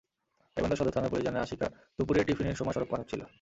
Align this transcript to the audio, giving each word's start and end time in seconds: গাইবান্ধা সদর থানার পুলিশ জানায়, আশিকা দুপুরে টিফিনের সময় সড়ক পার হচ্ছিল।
গাইবান্ধা 0.57 0.77
সদর 0.77 0.93
থানার 0.95 1.11
পুলিশ 1.11 1.25
জানায়, 1.25 1.43
আশিকা 1.43 1.67
দুপুরে 1.97 2.21
টিফিনের 2.23 2.55
সময় 2.55 2.73
সড়ক 2.73 2.89
পার 2.91 2.99
হচ্ছিল। 3.01 3.21